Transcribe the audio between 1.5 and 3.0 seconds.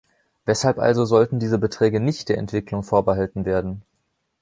Beträge nicht der Entwicklung